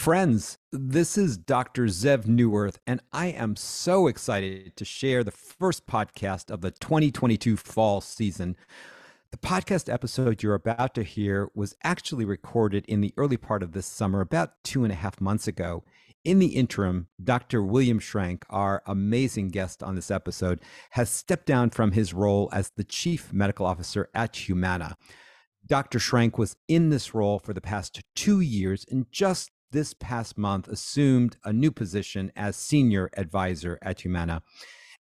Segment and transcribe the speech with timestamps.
[0.00, 1.84] Friends, this is Dr.
[1.84, 7.58] Zev Neuwirth, and I am so excited to share the first podcast of the 2022
[7.58, 8.56] fall season.
[9.30, 13.72] The podcast episode you're about to hear was actually recorded in the early part of
[13.72, 15.84] this summer, about two and a half months ago.
[16.24, 17.62] In the interim, Dr.
[17.62, 20.62] William Shrank, our amazing guest on this episode,
[20.92, 24.96] has stepped down from his role as the Chief Medical Officer at Humana.
[25.66, 25.98] Dr.
[25.98, 30.66] Shrank was in this role for the past two years and just this past month
[30.66, 34.42] assumed a new position as senior advisor at Humana.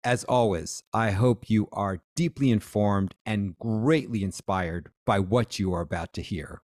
[0.03, 5.81] As always, I hope you are deeply informed and greatly inspired by what you are
[5.81, 6.61] about to hear.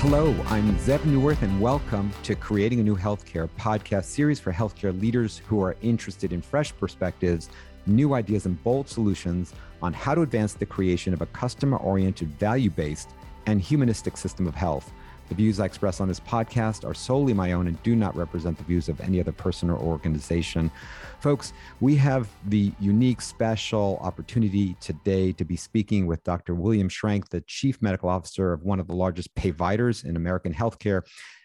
[0.00, 4.98] Hello, I'm Zev Neuwirth, and welcome to Creating a New Healthcare podcast series for healthcare
[5.00, 7.50] leaders who are interested in fresh perspectives
[7.88, 12.28] new ideas and bold solutions on how to advance the creation of a customer oriented,
[12.38, 13.10] value based,
[13.46, 14.92] and humanistic system of health.
[15.28, 18.56] The views I express on this podcast are solely my own and do not represent
[18.56, 20.70] the views of any other person or organization.
[21.20, 26.54] Folks, we have the unique, special opportunity today to be speaking with Dr.
[26.54, 31.02] William Shrank, the Chief Medical Officer of one of the largest providers in American healthcare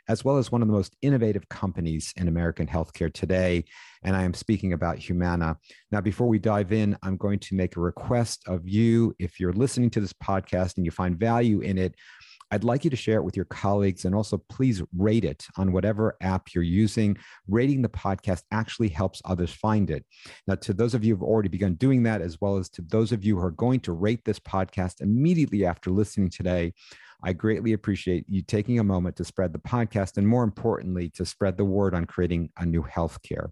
[0.09, 3.63] as well as one of the most innovative companies in American healthcare today.
[4.03, 5.57] And I am speaking about Humana.
[5.91, 9.15] Now, before we dive in, I'm going to make a request of you.
[9.19, 11.95] If you're listening to this podcast and you find value in it,
[12.53, 15.71] I'd like you to share it with your colleagues and also please rate it on
[15.71, 17.17] whatever app you're using.
[17.47, 20.05] Rating the podcast actually helps others find it.
[20.45, 23.11] Now, to those of you who've already begun doing that, as well as to those
[23.11, 26.73] of you who are going to rate this podcast immediately after listening today,
[27.23, 31.25] I greatly appreciate you taking a moment to spread the podcast and, more importantly, to
[31.25, 33.49] spread the word on creating a new healthcare.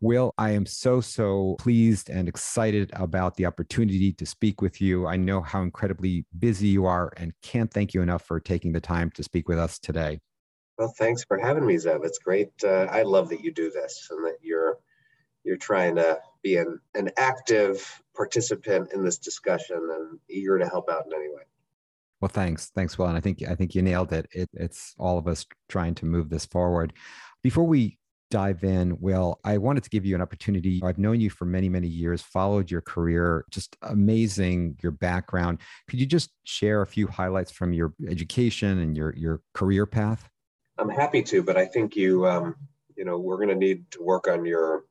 [0.00, 5.06] Will, I am so, so pleased and excited about the opportunity to speak with you.
[5.06, 8.80] I know how incredibly busy you are and can't thank you enough for taking the
[8.80, 10.20] time to speak with us today.
[10.76, 12.04] Well, thanks for having me, Zev.
[12.04, 12.50] It's great.
[12.62, 14.78] Uh, I love that you do this and that you're
[15.44, 20.90] you're trying to be an, an active participant in this discussion and eager to help
[20.90, 21.42] out in any way.
[22.20, 24.26] Well, thanks, thanks, Will, and I think I think you nailed it.
[24.32, 24.48] it.
[24.52, 26.92] It's all of us trying to move this forward.
[27.42, 27.98] Before we
[28.30, 30.80] dive in, Will, I wanted to give you an opportunity.
[30.82, 35.60] I've known you for many, many years, followed your career, just amazing your background.
[35.88, 40.28] Could you just share a few highlights from your education and your your career path?
[40.78, 42.54] I'm happy to, but I think you, um,
[42.96, 44.84] you know, we're going to need to work on your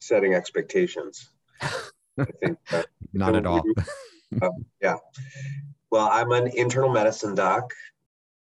[0.00, 1.28] setting expectations.
[1.60, 2.58] I think
[3.12, 3.62] not at all.
[4.42, 4.96] um, yeah.
[5.90, 7.72] Well, I'm an internal medicine doc.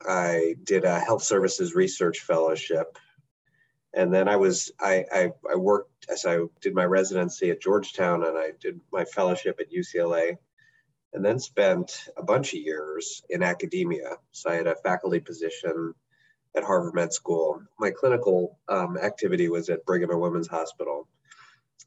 [0.06, 2.98] I did a health services research fellowship.
[3.94, 8.24] And then I was, I, I, I worked as I did my residency at Georgetown
[8.24, 10.36] and I did my fellowship at UCLA
[11.12, 14.16] and then spent a bunch of years in academia.
[14.30, 15.94] So I had a faculty position
[16.54, 17.62] at Harvard Med School.
[17.78, 21.08] My clinical um, activity was at Brigham and Women's Hospital.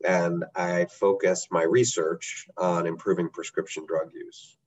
[0.05, 4.57] And I focused my research on improving prescription drug use.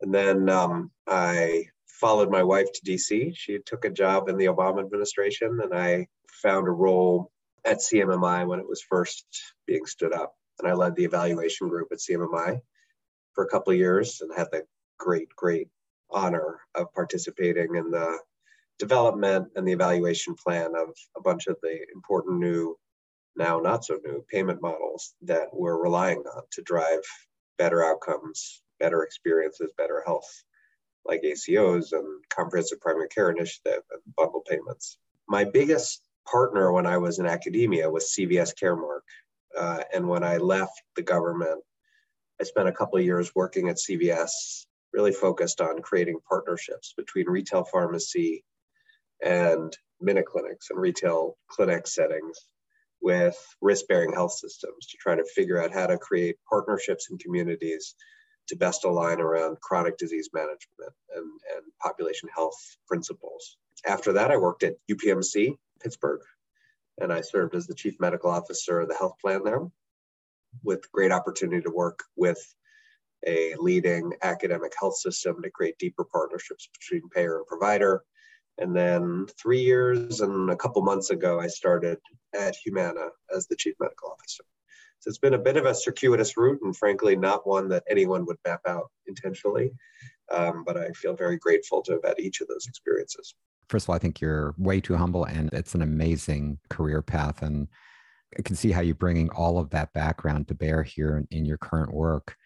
[0.00, 3.36] And then um, I followed my wife to DC.
[3.36, 6.06] She took a job in the Obama administration, and I
[6.42, 7.30] found a role
[7.64, 9.26] at CMMI when it was first
[9.66, 10.34] being stood up.
[10.58, 12.60] And I led the evaluation group at CMMI
[13.34, 14.64] for a couple of years and had the
[14.98, 15.68] great, great
[16.10, 18.18] honor of participating in the
[18.78, 22.76] development and the evaluation plan of a bunch of the important new,
[23.36, 27.00] now not so new, payment models that we're relying on to drive
[27.58, 30.28] better outcomes better experiences, better health,
[31.04, 34.98] like ACOs and Comprehensive Primary Care Initiative and bundle payments.
[35.28, 39.00] My biggest partner when I was in academia was CVS Caremark.
[39.56, 41.62] Uh, and when I left the government,
[42.40, 44.30] I spent a couple of years working at CVS,
[44.92, 48.44] really focused on creating partnerships between retail pharmacy
[49.22, 52.38] and minute clinics and retail clinic settings
[53.02, 57.18] with risk bearing health systems to try to figure out how to create partnerships in
[57.18, 57.94] communities
[58.50, 63.56] to best align around chronic disease management and, and population health principles.
[63.86, 66.20] After that, I worked at UPMC, Pittsburgh,
[66.98, 69.62] and I served as the chief medical officer of the health plan there
[70.64, 72.38] with great opportunity to work with
[73.24, 78.02] a leading academic health system to create deeper partnerships between payer and provider.
[78.58, 81.98] And then three years and a couple months ago, I started
[82.34, 84.42] at Humana as the chief medical officer.
[85.00, 88.26] So it's been a bit of a circuitous route and frankly, not one that anyone
[88.26, 89.72] would map out intentionally.
[90.30, 93.34] Um, but I feel very grateful to have had each of those experiences.
[93.68, 97.42] First of all, I think you're way too humble and it's an amazing career path.
[97.42, 97.68] And
[98.38, 101.44] I can see how you're bringing all of that background to bear here in, in
[101.46, 102.36] your current work.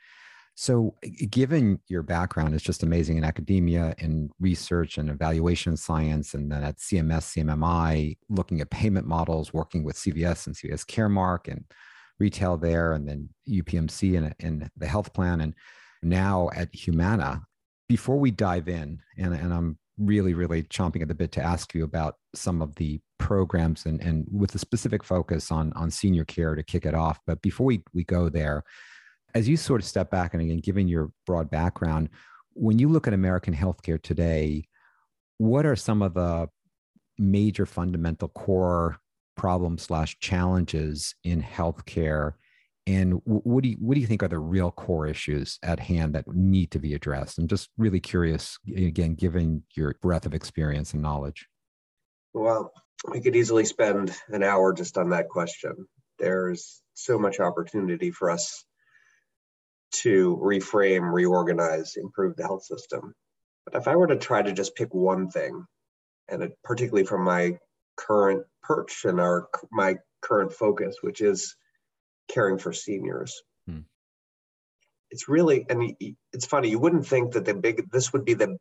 [0.57, 0.95] So,
[1.31, 6.63] given your background it's just amazing in academia and research and evaluation science, and then
[6.63, 11.65] at CMS, CMMI, looking at payment models, working with CVS and CVS Caremark and
[12.25, 15.55] retail there, and then UPMC and, and the health plan, and
[16.03, 17.43] now at Humana.
[17.89, 21.75] Before we dive in, and, and I'm really, really chomping at the bit to ask
[21.75, 26.25] you about some of the programs and, and with a specific focus on, on senior
[26.25, 27.21] care to kick it off.
[27.27, 28.65] But before we, we go there,
[29.35, 32.09] as you sort of step back and again, given your broad background,
[32.55, 34.67] when you look at American healthcare today,
[35.39, 36.49] what are some of the
[37.19, 38.99] major fundamental core
[39.37, 42.33] problems slash challenges in healthcare?
[42.87, 46.15] And what do you what do you think are the real core issues at hand
[46.15, 47.39] that need to be addressed?
[47.39, 51.47] I'm just really curious again given your breadth of experience and knowledge.
[52.35, 52.73] Well
[53.11, 55.87] we could easily spend an hour just on that question.
[56.19, 58.65] There's so much opportunity for us
[60.03, 63.15] to reframe reorganize improve the health system.
[63.65, 65.65] But if i were to try to just pick one thing
[66.29, 67.59] and it, particularly from my
[67.97, 71.57] current perch and our my current focus which is
[72.29, 73.43] caring for seniors.
[73.67, 73.81] Hmm.
[75.11, 75.95] It's really, and
[76.33, 78.57] it's funny, you wouldn't think that the big, this would be the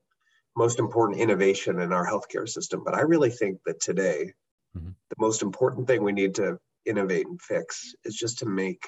[0.56, 4.34] most important innovation in our healthcare system, but I really think that today,
[4.78, 4.90] mm-hmm.
[5.10, 8.84] the most important thing we need to innovate and fix is just to make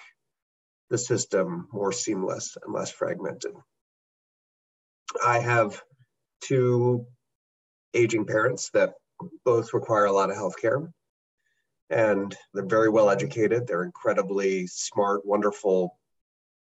[0.89, 3.53] the system more seamless and less fragmented.
[5.25, 5.81] I have
[6.41, 7.07] two
[7.95, 8.93] aging parents that
[9.43, 10.91] both require a lot of healthcare
[11.89, 13.67] and they're very well educated.
[13.67, 15.97] They're incredibly smart, wonderful,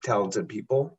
[0.04, 0.98] talented people.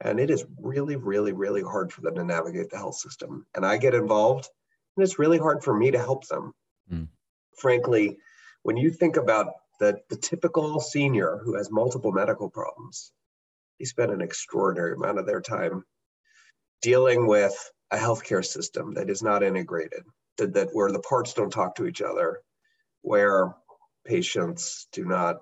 [0.00, 3.46] And it is really, really, really hard for them to navigate the health system.
[3.54, 4.48] And I get involved,
[4.96, 6.52] and it's really hard for me to help them.
[6.92, 7.08] Mm.
[7.56, 8.18] Frankly,
[8.64, 13.12] when you think about the, the typical senior who has multiple medical problems,
[13.78, 15.84] they spend an extraordinary amount of their time
[16.82, 17.56] dealing with
[17.90, 20.02] a healthcare system that is not integrated,
[20.38, 22.40] that, that where the parts don't talk to each other,
[23.02, 23.54] where
[24.04, 25.36] patients do not,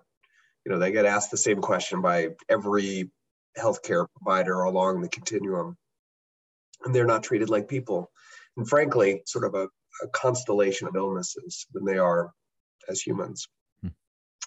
[0.65, 3.11] you know, they get asked the same question by every
[3.59, 5.77] healthcare provider along the continuum,
[6.85, 8.11] and they're not treated like people.
[8.57, 9.69] And frankly, sort of a,
[10.03, 12.33] a constellation of illnesses than they are
[12.89, 13.49] as humans.
[13.83, 13.89] Hmm.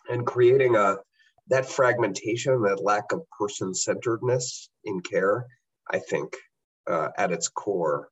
[0.09, 0.97] And creating a
[1.47, 5.45] that fragmentation, that lack of person-centeredness in care,
[5.89, 6.35] I think,
[6.89, 8.09] uh, at its core,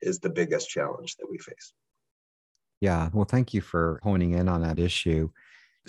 [0.00, 1.72] is the biggest challenge that we face.
[2.80, 3.08] Yeah.
[3.12, 5.30] Well, thank you for honing in on that issue.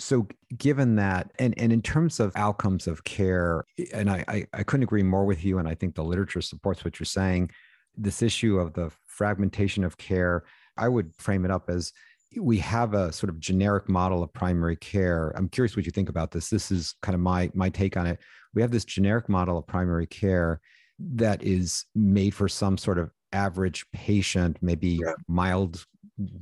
[0.00, 4.62] So, given that, and, and in terms of outcomes of care, and I, I, I
[4.62, 7.50] couldn't agree more with you, and I think the literature supports what you're saying,
[7.96, 10.44] this issue of the fragmentation of care,
[10.76, 11.92] I would frame it up as
[12.36, 15.32] we have a sort of generic model of primary care.
[15.34, 16.48] I'm curious what you think about this.
[16.48, 18.18] This is kind of my my take on it.
[18.54, 20.60] We have this generic model of primary care
[20.98, 25.12] that is made for some sort of average patient, maybe yeah.
[25.26, 25.84] mild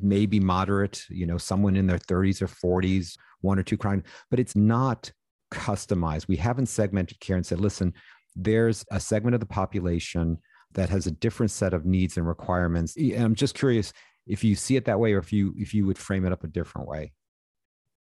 [0.01, 4.41] maybe moderate, you know, someone in their 30s or 40s, one or two crime, but
[4.41, 5.13] it's not
[5.53, 6.29] customized.
[6.29, 7.93] We haven't segmented care and said, listen,
[8.35, 10.39] there's a segment of the population
[10.73, 12.97] that has a different set of needs and requirements.
[12.97, 13.93] And I'm just curious
[14.27, 16.45] if you see it that way or if you if you would frame it up
[16.45, 17.13] a different way.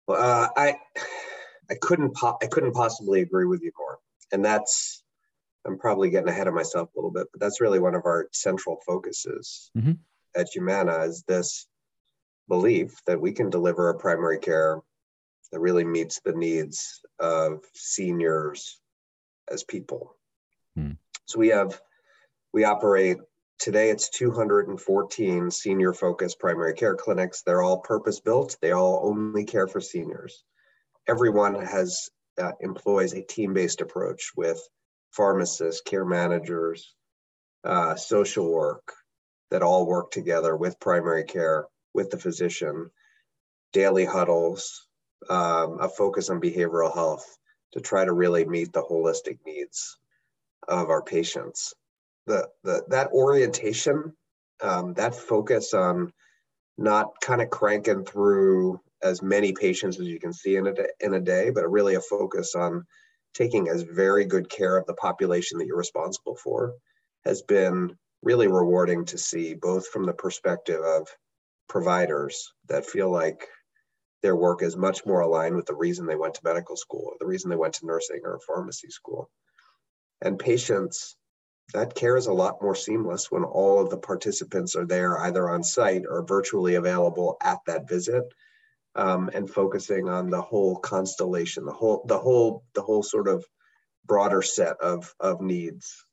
[0.07, 0.75] Well, uh, I
[1.69, 3.99] I couldn't po- I couldn't possibly agree with you more.
[4.31, 5.03] And that's
[5.65, 8.27] I'm probably getting ahead of myself a little bit, but that's really one of our
[8.31, 9.71] central focuses.
[9.77, 9.93] Mm-hmm
[10.35, 11.67] at Humana is this
[12.47, 14.81] belief that we can deliver a primary care
[15.51, 18.79] that really meets the needs of seniors
[19.51, 20.15] as people.
[20.75, 20.93] Hmm.
[21.25, 21.79] So we have,
[22.53, 23.17] we operate
[23.59, 27.41] today, it's 214 senior focused primary care clinics.
[27.41, 30.43] They're all purpose built, they all only care for seniors.
[31.07, 34.61] Everyone has uh, employs a team based approach with
[35.11, 36.95] pharmacists, care managers,
[37.63, 38.93] uh, social work,
[39.51, 42.89] that all work together with primary care, with the physician,
[43.73, 44.87] daily huddles,
[45.29, 47.37] um, a focus on behavioral health
[47.73, 49.97] to try to really meet the holistic needs
[50.67, 51.73] of our patients.
[52.27, 54.13] The, the that orientation,
[54.61, 56.13] um, that focus on
[56.77, 61.13] not kind of cranking through as many patients as you can see in a, in
[61.13, 62.85] a day, but really a focus on
[63.33, 66.73] taking as very good care of the population that you're responsible for
[67.25, 71.07] has been really rewarding to see, both from the perspective of
[71.67, 73.47] providers that feel like
[74.21, 77.25] their work is much more aligned with the reason they went to medical school the
[77.25, 79.29] reason they went to nursing or pharmacy school.
[80.21, 81.15] And patients,
[81.73, 85.49] that care is a lot more seamless when all of the participants are there either
[85.49, 88.23] on site or virtually available at that visit
[88.99, 93.45] um, and focusing on the whole constellation, the whole, the whole, the whole sort of
[94.05, 96.05] broader set of, of needs,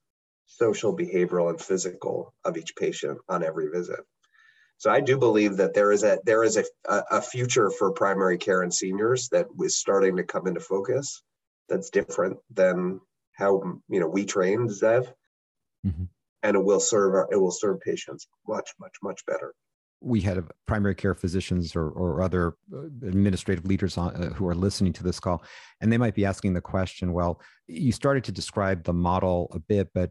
[0.47, 3.99] social, behavioral, and physical of each patient on every visit.
[4.79, 6.65] So I do believe that there is a there is a,
[7.11, 11.23] a future for primary care and seniors that is starting to come into focus.
[11.69, 13.01] That's different than
[13.33, 15.11] how you know we trained Zev,
[15.85, 16.05] mm-hmm.
[16.43, 19.55] and it will serve our, it will serve patients much much much better
[20.01, 24.55] we had primary care physicians or, or other uh, administrative leaders on, uh, who are
[24.55, 25.43] listening to this call,
[25.81, 29.59] and they might be asking the question well, you started to describe the model a
[29.59, 30.11] bit, but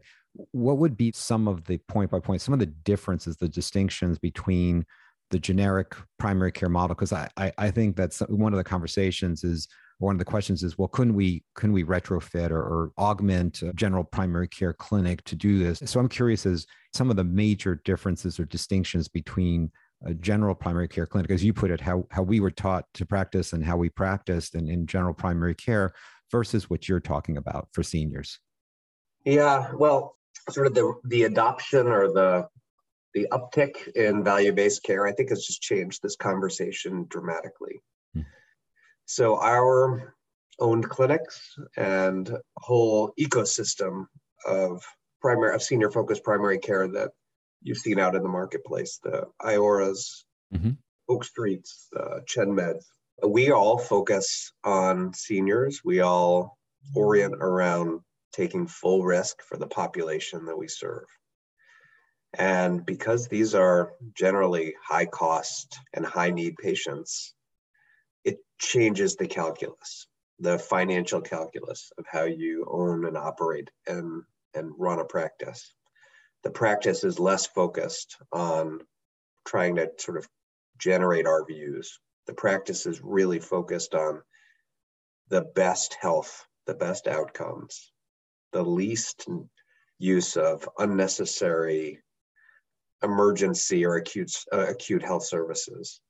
[0.52, 4.18] what would be some of the point by point, some of the differences, the distinctions
[4.18, 4.84] between
[5.30, 6.94] the generic primary care model?
[6.94, 10.62] Because I, I, I think that's one of the conversations is one of the questions
[10.62, 15.22] is well couldn't we couldn't we retrofit or, or augment a general primary care clinic
[15.24, 15.82] to do this?
[15.84, 19.70] So i'm curious as some of the major differences or distinctions between
[20.04, 23.06] a general primary care clinic as you put it how how we were taught to
[23.06, 25.92] practice and how we practiced in, in general primary care
[26.30, 28.40] versus what you're talking about for seniors.
[29.24, 30.16] Yeah well
[30.50, 32.48] sort of the the adoption or the
[33.14, 37.80] the uptick in value-based care i think has just changed this conversation dramatically
[38.14, 38.20] hmm.
[39.06, 40.14] So our
[40.58, 44.06] owned clinics and whole ecosystem
[44.46, 44.82] of
[45.20, 47.10] primary of senior focused primary care that
[47.62, 50.70] you've seen out in the marketplace, the Ioras, mm-hmm.
[51.08, 52.84] Oak Streets, uh, ChenMeds.
[53.26, 55.80] We all focus on seniors.
[55.84, 56.58] We all
[56.94, 58.00] orient around
[58.32, 61.06] taking full risk for the population that we serve.
[62.38, 67.34] And because these are generally high cost and high need patients,
[68.58, 70.06] changes the calculus,
[70.38, 74.22] the financial calculus of how you own and operate and,
[74.54, 75.74] and run a practice.
[76.42, 78.80] The practice is less focused on
[79.46, 80.28] trying to sort of
[80.78, 81.88] generate RVUs.
[82.26, 84.22] The practice is really focused on
[85.28, 87.92] the best health, the best outcomes,
[88.52, 89.26] the least
[89.98, 92.02] use of unnecessary
[93.02, 96.00] emergency or acute uh, acute health services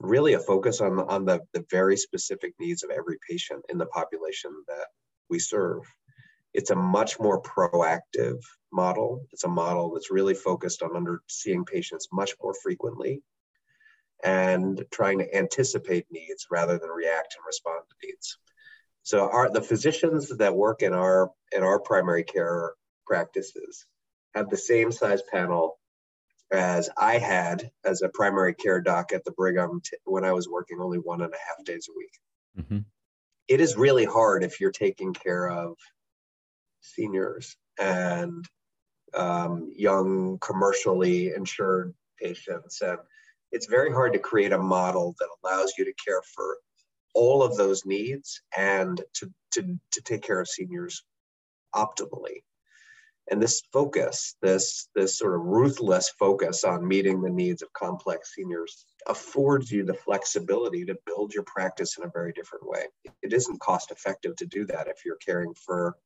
[0.00, 3.86] really a focus on, on the, the very specific needs of every patient in the
[3.86, 4.86] population that
[5.30, 5.82] we serve.
[6.54, 8.38] It's a much more proactive
[8.72, 9.26] model.
[9.32, 13.22] It's a model that's really focused on under seeing patients much more frequently
[14.24, 18.38] and trying to anticipate needs rather than react and respond to needs.
[19.02, 22.72] So our the physicians that work in our in our primary care
[23.06, 23.86] practices
[24.34, 25.78] have the same size panel
[26.52, 30.48] as I had as a primary care doc at the Brigham t- when I was
[30.48, 32.12] working only one and a half days a week.
[32.58, 32.78] Mm-hmm.
[33.48, 35.76] It is really hard if you're taking care of
[36.80, 38.44] seniors and
[39.14, 42.80] um, young commercially insured patients.
[42.80, 42.98] And
[43.52, 46.58] it's very hard to create a model that allows you to care for
[47.14, 51.04] all of those needs and to, to, to take care of seniors
[51.74, 52.42] optimally
[53.30, 58.34] and this focus this this sort of ruthless focus on meeting the needs of complex
[58.34, 62.84] seniors affords you the flexibility to build your practice in a very different way
[63.22, 65.96] it isn't cost effective to do that if you're caring for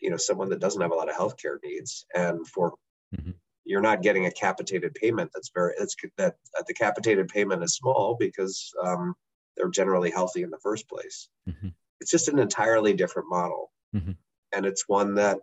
[0.00, 2.74] you know someone that doesn't have a lot of healthcare needs and for
[3.14, 3.30] mm-hmm.
[3.64, 6.34] you're not getting a capitated payment that's very that's that
[6.66, 9.14] the capitated payment is small because um,
[9.56, 11.68] they're generally healthy in the first place mm-hmm.
[12.00, 14.12] it's just an entirely different model mm-hmm.
[14.54, 15.38] and it's one that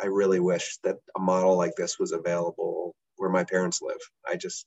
[0.00, 3.98] I really wish that a model like this was available where my parents live.
[4.26, 4.66] I just,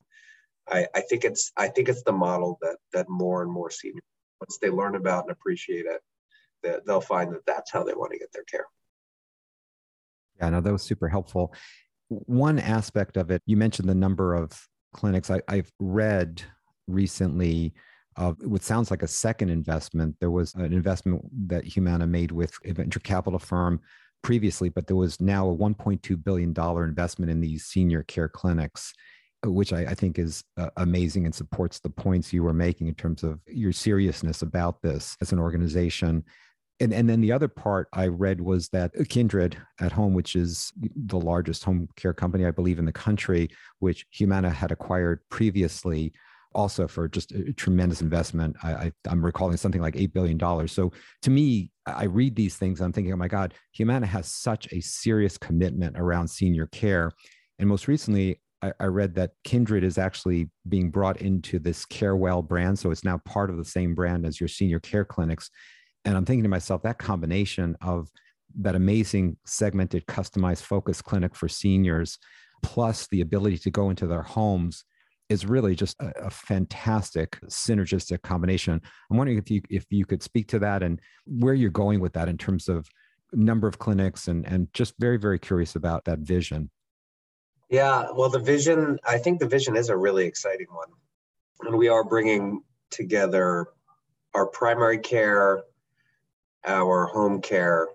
[0.69, 4.03] I, I think it's, I think it's the model that that more and more seniors,
[4.39, 6.01] once they learn about and appreciate it,
[6.63, 8.65] that they'll find that that's how they want to get their care.
[10.39, 11.53] Yeah, no, that was super helpful.
[12.09, 14.59] One aspect of it, you mentioned the number of
[14.93, 15.29] clinics.
[15.29, 16.41] I, I've read
[16.87, 17.73] recently
[18.17, 20.17] of what sounds like a second investment.
[20.19, 23.79] There was an investment that Humana made with a venture capital firm
[24.21, 28.93] previously, but there was now a $1.2 billion investment in these senior care clinics,
[29.45, 32.95] which I, I think is uh, amazing and supports the points you were making in
[32.95, 36.23] terms of your seriousness about this as an organization.
[36.79, 40.71] And, and then the other part I read was that Kindred at Home, which is
[40.95, 43.49] the largest home care company, I believe, in the country,
[43.79, 46.11] which Humana had acquired previously,
[46.53, 48.55] also for just a tremendous investment.
[48.63, 50.67] I, I, am recalling something like $8 billion.
[50.67, 50.91] So
[51.21, 54.81] to me, I read these things, I'm thinking, oh my God, Humana has such a
[54.81, 57.11] serious commitment around senior care.
[57.59, 62.47] And most recently, I, I read that Kindred is actually being brought into this CareWell
[62.47, 62.77] brand.
[62.77, 65.49] So it's now part of the same brand as your senior care clinics.
[66.05, 68.09] And I'm thinking to myself, that combination of
[68.59, 72.17] that amazing segmented, customized focus clinic for seniors,
[72.63, 74.83] plus the ability to go into their homes
[75.31, 78.81] is really just a, a, fantastic synergistic combination.
[79.09, 82.13] I'm wondering if you if you could speak to that and where you're going with
[82.13, 82.89] that in terms of
[83.31, 86.69] number of clinics and and just very very curious about that vision.
[87.69, 90.89] Yeah, well, the vision I think the vision is a really exciting one,
[91.61, 93.67] and we are bringing together
[94.33, 95.63] our primary care,
[96.65, 97.87] our home care,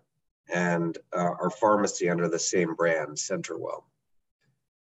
[0.53, 3.83] and uh, our pharmacy under the same brand, CenterWell.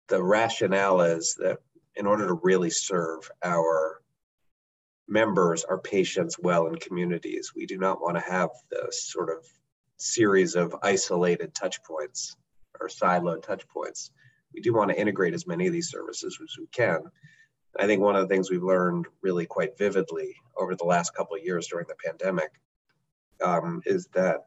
[0.09, 1.59] The rationale is that
[1.97, 4.03] in order to really serve our
[5.09, 9.45] members, our patients well in communities, we do not want to have this sort of
[9.97, 12.37] series of isolated touch points
[12.81, 14.11] or siloed touch points.
[14.53, 17.03] We do want to integrate as many of these services as we can.
[17.79, 21.37] I think one of the things we've learned really quite vividly over the last couple
[21.37, 22.51] of years during the pandemic
[23.45, 24.45] um, is that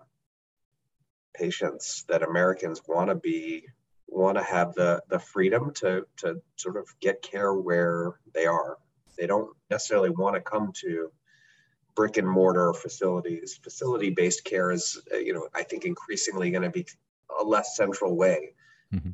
[1.35, 3.67] patients, that Americans want to be
[4.11, 8.77] want to have the the freedom to to sort of get care where they are.
[9.17, 11.11] They don't necessarily want to come to
[11.95, 13.59] brick and mortar facilities.
[13.61, 16.85] Facility based care is, uh, you know, I think increasingly going to be
[17.39, 18.53] a less central way
[18.93, 19.11] mm-hmm.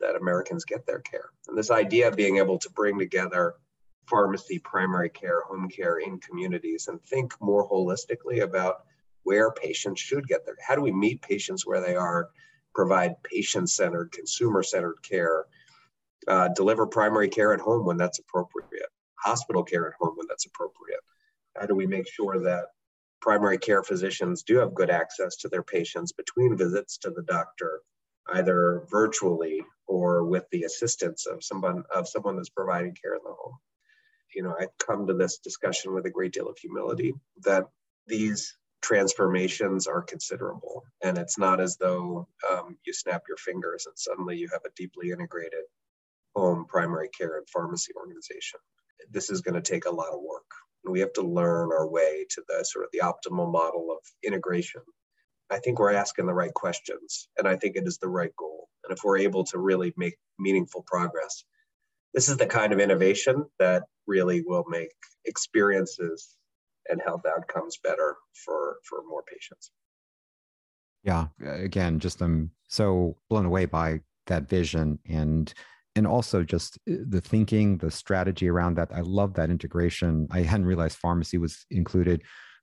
[0.00, 1.30] that Americans get their care.
[1.48, 3.54] And this idea of being able to bring together
[4.06, 8.84] pharmacy, primary care, home care in communities and think more holistically about
[9.24, 10.56] where patients should get there.
[10.66, 12.30] How do we meet patients where they are?
[12.74, 15.46] Provide patient centered, consumer centered care,
[16.28, 20.46] uh, deliver primary care at home when that's appropriate, hospital care at home when that's
[20.46, 21.00] appropriate.
[21.56, 22.66] How do we make sure that
[23.20, 27.80] primary care physicians do have good access to their patients between visits to the doctor,
[28.34, 33.32] either virtually or with the assistance of someone of someone that's providing care in the
[33.32, 33.56] home?
[34.34, 37.14] You know, I come to this discussion with a great deal of humility
[37.44, 37.68] that
[38.06, 40.84] these transformations are considerable.
[41.02, 44.74] And it's not as though um, you snap your fingers and suddenly you have a
[44.76, 45.64] deeply integrated
[46.34, 48.60] home, primary care, and pharmacy organization.
[49.10, 50.50] This is going to take a lot of work.
[50.84, 53.98] And we have to learn our way to the sort of the optimal model of
[54.24, 54.82] integration.
[55.50, 58.68] I think we're asking the right questions, and I think it is the right goal.
[58.84, 61.44] And if we're able to really make meaningful progress,
[62.14, 64.92] this is the kind of innovation that really will make
[65.24, 66.36] experiences
[66.88, 69.70] and health outcomes better for for more patients.
[71.04, 75.52] Yeah again just i'm so blown away by that vision and
[75.94, 78.90] and also just uh, the thinking the strategy around that.
[78.94, 80.26] I love that integration.
[80.30, 82.22] I hadn't realized pharmacy was included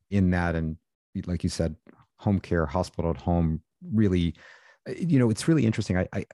[0.10, 0.56] in that.
[0.56, 0.78] And
[1.26, 1.76] like you said
[2.18, 3.62] home care hospital at home
[3.94, 4.36] really
[4.88, 5.98] uh, you know it's really interesting.
[5.98, 6.26] I i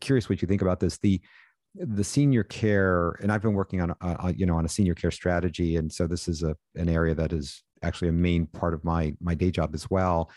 [0.00, 0.98] curious what you think about this.
[0.98, 1.20] The
[1.78, 3.94] the senior care and i've been working on
[4.36, 7.32] you know on a senior care strategy and so this is a an area that
[7.32, 10.30] is actually a main part of my my day job as well.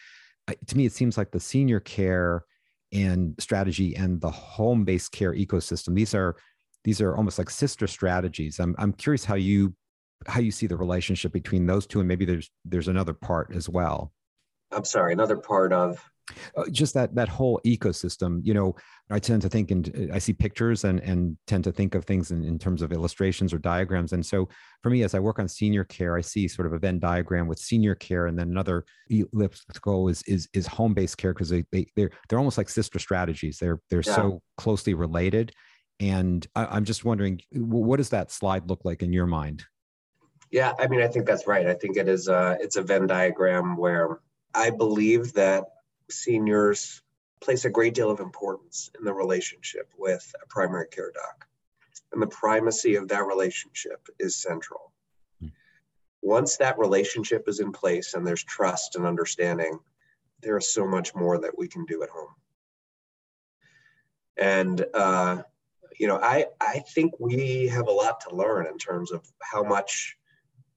[0.68, 2.44] To me it seems like the senior care
[2.92, 6.36] and strategy and the home based care ecosystem these are
[6.84, 8.60] these are almost like sister strategies.
[8.60, 9.76] I'm i'm curious how you
[10.28, 13.70] how you see the relationship between those two and maybe there's there's another part as
[13.70, 14.12] well.
[14.72, 16.04] I'm sorry another part of
[16.72, 18.76] just that that whole ecosystem you know
[19.10, 22.06] i tend to think and uh, i see pictures and and tend to think of
[22.06, 24.14] things in, in terms of illustrations or diagrams.
[24.14, 24.48] And so
[24.84, 27.48] for me as i work on senior care i see sort of a venn diagram
[27.48, 31.88] with senior care and then another elliptical is is is home-based care because they, they
[31.96, 33.58] they're they're almost like sister strategies.
[33.60, 34.16] They're they're yeah.
[34.16, 35.54] so closely related.
[36.00, 39.64] And I, i'm just wondering what does that slide look like in your mind?
[40.52, 41.68] Yeah i mean i think that's right.
[41.68, 44.20] I think it is a it's a venn diagram where
[44.54, 45.66] i believe that
[46.12, 47.02] seniors
[47.42, 51.48] place a great deal of importance in the relationship with a primary care doc.
[52.12, 54.92] And the primacy of that relationship is central.
[55.42, 55.52] Mm.
[56.22, 59.80] Once that relationship is in place and there's trust and understanding,
[60.42, 62.34] there is so much more that we can do at home.
[64.38, 65.44] And, uh,
[66.00, 69.64] you know, I, I think we have a lot to learn in terms of how
[69.64, 70.18] much,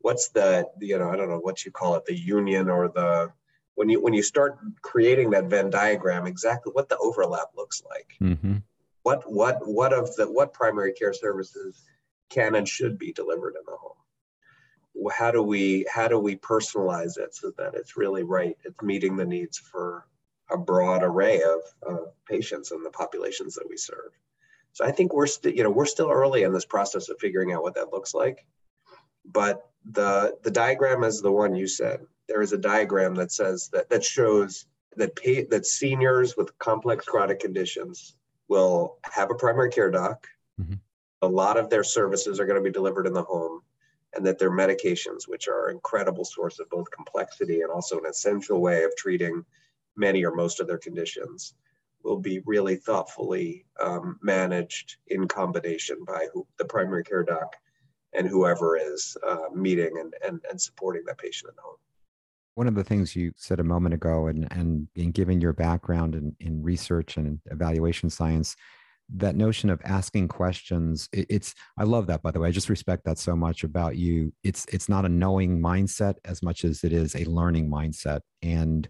[0.00, 3.32] what's the, you know, I don't know what you call it, the union or the,
[3.74, 8.14] when you when you start creating that Venn diagram, exactly what the overlap looks like.
[8.20, 8.56] Mm-hmm.
[9.02, 11.82] What what what of the what primary care services
[12.28, 15.11] can and should be delivered in the home?
[15.12, 18.56] How do we how do we personalize it so that it's really right?
[18.64, 20.06] It's meeting the needs for
[20.50, 24.12] a broad array of, of patients and the populations that we serve.
[24.74, 27.52] So I think we're still you know we're still early in this process of figuring
[27.52, 28.46] out what that looks like,
[29.24, 32.00] but the the diagram is the one you said
[32.32, 34.64] there is a diagram that says that that shows
[34.96, 38.16] that pay, that seniors with complex chronic conditions
[38.48, 40.26] will have a primary care doc.
[40.58, 40.74] Mm-hmm.
[41.20, 43.60] A lot of their services are going to be delivered in the home,
[44.14, 48.06] and that their medications, which are an incredible source of both complexity and also an
[48.06, 49.44] essential way of treating
[49.94, 51.54] many or most of their conditions,
[52.02, 57.56] will be really thoughtfully um, managed in combination by who, the primary care doc
[58.14, 61.76] and whoever is uh, meeting and, and, and supporting that patient at home.
[62.54, 66.14] One of the things you said a moment ago, and, and in given your background
[66.14, 68.56] in, in research and evaluation science,
[69.14, 72.68] that notion of asking questions it, it's i love that by the way i just
[72.68, 74.32] respect that so much about you.
[74.42, 78.20] It's it's not a knowing mindset as much as it is a learning mindset.
[78.42, 78.88] And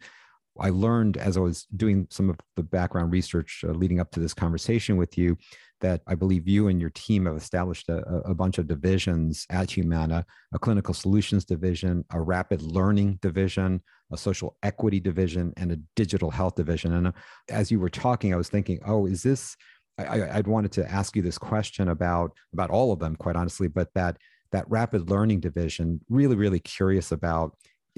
[0.61, 4.21] i learned as i was doing some of the background research uh, leading up to
[4.21, 5.37] this conversation with you
[5.83, 9.71] that I believe you and your team have established a, a, bunch of divisions at
[9.73, 15.79] Humana a clinical solutions division, a rapid learning division, a social equity division, and a
[15.97, 16.93] digital health division.
[16.95, 17.13] And uh,
[17.51, 19.57] as you were talking, I was thinking, oh, is this
[19.99, 23.69] I, would wanted to ask you this question about about all of them, quite honestly,
[23.69, 24.17] but that
[24.51, 27.57] that rapid learning division, really, really curious about.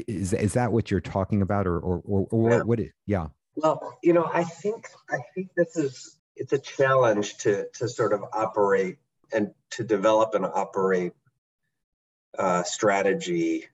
[0.08, 2.80] Is is that what you're talking about, or or or, or what?
[2.80, 3.28] It, yeah.
[3.54, 8.12] Well, you know, I think I think this is it's a challenge to to sort
[8.12, 8.98] of operate
[9.32, 11.12] and to develop and operate
[12.38, 13.66] uh, strategy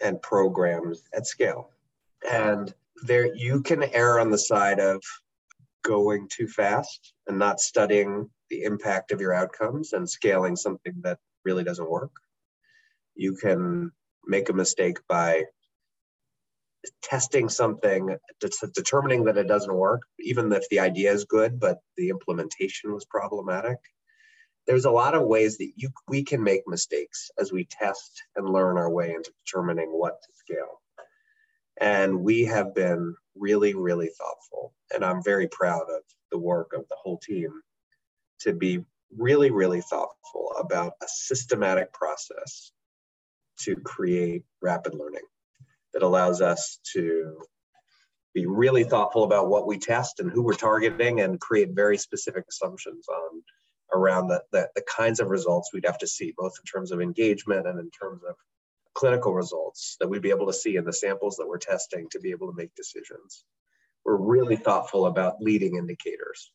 [0.00, 1.70] and programs at scale,
[2.30, 2.74] and
[3.06, 5.02] there you can err on the side of
[5.82, 11.18] going too fast and not studying the impact of your outcomes and scaling something that
[11.44, 12.12] really doesn't work.
[13.14, 13.92] You can
[14.26, 15.44] make a mistake by
[17.02, 18.16] testing something,
[18.74, 23.04] determining that it doesn't work, even if the idea is good, but the implementation was
[23.04, 23.78] problematic.
[24.66, 28.48] There's a lot of ways that you we can make mistakes as we test and
[28.48, 30.80] learn our way into determining what to scale.
[31.80, 34.72] And we have been really, really thoughtful.
[34.94, 37.50] And I'm very proud of the work of the whole team
[38.40, 38.84] to be
[39.16, 42.72] really, really thoughtful about a systematic process
[43.60, 45.22] to create rapid learning
[45.94, 47.38] that allows us to
[48.34, 52.44] be really thoughtful about what we test and who we're targeting and create very specific
[52.48, 53.42] assumptions on
[53.94, 57.00] around the, the, the kinds of results we'd have to see both in terms of
[57.00, 58.34] engagement and in terms of
[58.94, 62.18] clinical results that we'd be able to see in the samples that we're testing to
[62.18, 63.44] be able to make decisions.
[64.04, 66.50] We're really thoughtful about leading indicators,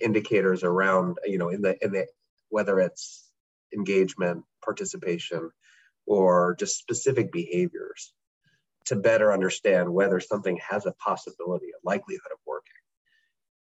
[0.00, 2.06] indicators around, you know, in the in the
[2.50, 3.30] whether it's
[3.74, 5.50] engagement, participation,
[6.06, 8.12] or just specific behaviors
[8.86, 12.72] to better understand whether something has a possibility, a likelihood of working.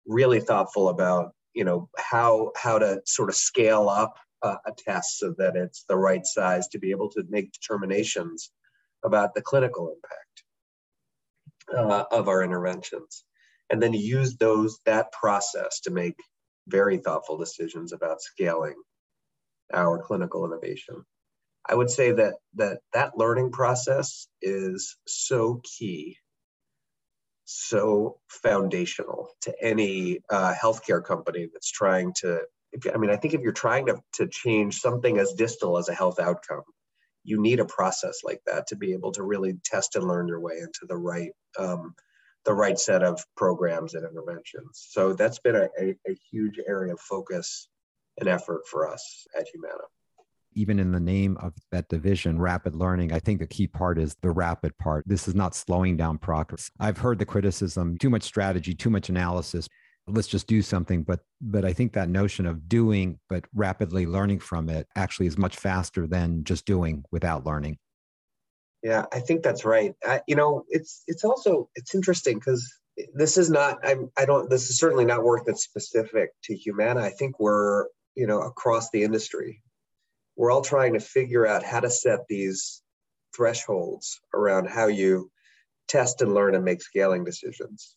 [0.05, 5.19] Really thoughtful about, you know, how how to sort of scale up uh, a test
[5.19, 8.51] so that it's the right size to be able to make determinations
[9.03, 10.43] about the clinical impact
[11.75, 13.23] uh, of our interventions
[13.69, 16.15] and then use those that process to make
[16.67, 18.75] very thoughtful decisions about scaling
[19.73, 21.03] our clinical innovation
[21.69, 26.17] i would say that that that learning process is so key
[27.45, 32.41] so foundational to any uh, healthcare company that's trying to
[32.75, 35.87] if, I mean, I think if you're trying to, to change something as distal as
[35.87, 36.63] a health outcome,
[37.23, 40.39] you need a process like that to be able to really test and learn your
[40.39, 41.95] way into the right um,
[42.43, 44.85] the right set of programs and interventions.
[44.89, 47.67] So that's been a, a, a huge area of focus
[48.19, 49.85] and effort for us at Humana
[50.55, 54.15] even in the name of that division, rapid learning, I think the key part is
[54.21, 55.03] the rapid part.
[55.07, 56.71] This is not slowing down progress.
[56.79, 59.67] I've heard the criticism too much strategy, too much analysis
[60.07, 61.03] let's just do something.
[61.03, 65.37] But but i think that notion of doing but rapidly learning from it actually is
[65.37, 67.77] much faster than just doing without learning.
[68.83, 69.93] Yeah i think that's right.
[70.03, 72.71] I, you know it's it's also it's interesting because
[73.13, 77.01] this is not I'm, i don't this is certainly not work that's specific to humana.
[77.01, 79.61] I think we're you know across the industry
[80.35, 82.81] we're all trying to figure out how to set these
[83.35, 85.29] thresholds around how you
[85.87, 87.95] test and learn and make scaling decisions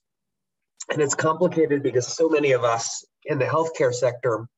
[0.90, 4.48] and it's complicated because so many of us in the healthcare sector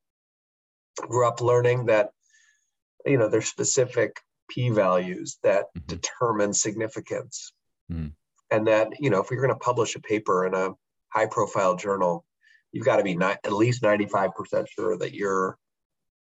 [0.97, 2.09] grew up learning that,
[3.05, 4.15] you know, there's specific
[4.49, 5.87] p values that mm-hmm.
[5.87, 7.53] determine significance.
[7.91, 8.09] Mm-hmm.
[8.49, 10.71] And that, you know, if you're going to publish a paper in a
[11.09, 12.25] high profile journal,
[12.71, 15.57] you've got to be not, at least 95% sure that you're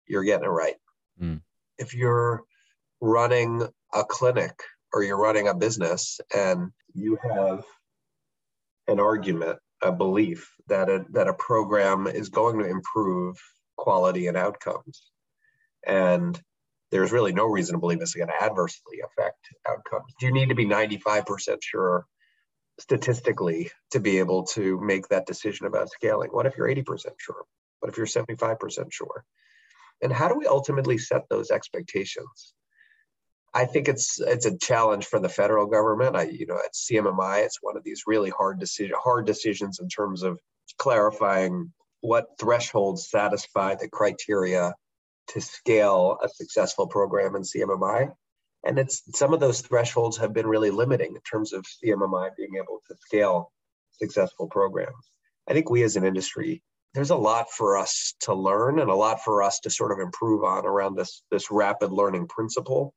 [0.08, 0.76] you're getting it right.
[1.22, 1.42] Mm.
[1.78, 2.44] If you're
[3.02, 4.62] running a clinic
[4.94, 7.64] or you're running a business and you have
[8.88, 13.38] an argument a belief that a, that a program is going to improve
[13.78, 15.12] quality and outcomes.
[15.86, 16.40] And
[16.92, 20.14] there's really no reason to believe it's going to adversely affect outcomes.
[20.20, 22.06] Do you need to be 95% sure
[22.80, 26.30] statistically to be able to make that decision about scaling?
[26.32, 27.44] What if you're 80% sure?
[27.80, 29.24] What if you're 75% sure?
[30.02, 32.54] And how do we ultimately set those expectations?
[33.54, 36.16] I think it's it's a challenge for the federal government.
[36.16, 39.90] I you know at CMMI, it's one of these really hard decision hard decisions in
[39.90, 40.40] terms of
[40.78, 44.74] clarifying what thresholds satisfy the criteria
[45.30, 48.12] to scale a successful program in CMMI.
[48.64, 52.56] And it's some of those thresholds have been really limiting in terms of CMMI being
[52.58, 53.52] able to scale
[53.92, 55.12] successful programs.
[55.48, 56.62] I think we as an industry,
[56.94, 60.00] there's a lot for us to learn and a lot for us to sort of
[60.00, 62.94] improve on around this, this rapid learning principle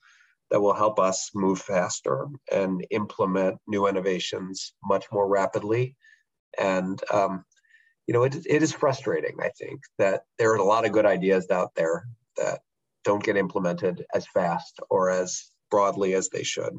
[0.51, 5.97] that will help us move faster and implement new innovations much more rapidly.
[6.59, 7.45] And um,
[8.07, 11.07] you know, it, it is frustrating, I think, that there are a lot of good
[11.07, 12.05] ideas out there
[12.37, 12.61] that
[13.05, 16.75] don't get implemented as fast or as broadly as they should.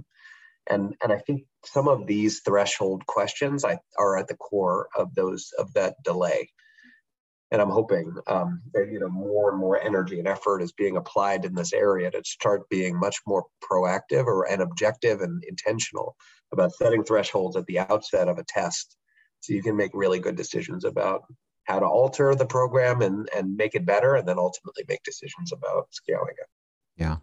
[0.69, 5.13] And, and I think some of these threshold questions I, are at the core of
[5.15, 6.49] those of that delay.
[7.53, 10.97] And I'm hoping um, that you know more and more energy and effort is being
[10.97, 16.15] applied in this area to start being much more proactive or and objective and intentional
[16.51, 18.97] about setting thresholds at the outset of a test
[19.41, 21.21] so you can make really good decisions about
[21.65, 25.53] how to alter the program and, and make it better, and then ultimately make decisions
[25.53, 26.47] about scaling it.
[26.97, 27.17] Yeah.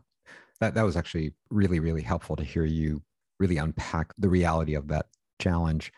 [0.60, 3.02] That, that was actually really, really helpful to hear you
[3.38, 5.06] really unpack the reality of that
[5.40, 5.92] challenge.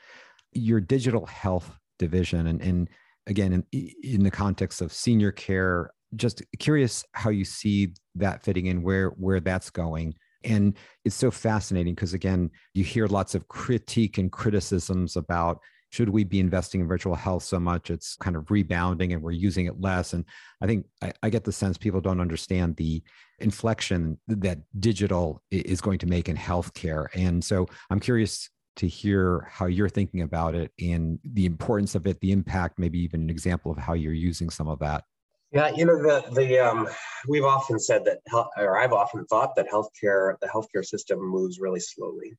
[0.53, 2.89] Your digital health division, and, and
[3.27, 8.67] again, in, in the context of senior care, just curious how you see that fitting
[8.67, 10.15] in, where where that's going.
[10.45, 16.09] And it's so fascinating because again, you hear lots of critique and criticisms about should
[16.09, 17.91] we be investing in virtual health so much?
[17.91, 20.15] It's kind of rebounding and we're using it less.
[20.15, 20.25] And
[20.63, 23.03] i think i, I get the sense people don't understand the
[23.39, 27.07] inflection that digital is going to make in healthcare.
[27.15, 32.07] And so i'm curious to hear how you're thinking about it and the importance of
[32.07, 35.05] it the impact maybe even an example of how you're using some of that.
[35.51, 36.89] Yeah, you know the the um,
[37.29, 38.21] we've often said that,
[38.57, 42.39] or I've often thought that healthcare, the healthcare system moves really slowly,